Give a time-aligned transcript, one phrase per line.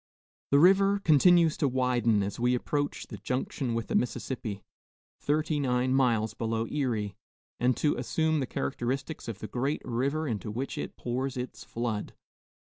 [0.49, 4.63] The river continues to widen as we approach the junction with the Mississippi,
[5.19, 7.15] thirty nine miles below Erie,
[7.59, 12.15] and to assume the characteristics of the great river into which it pours its flood.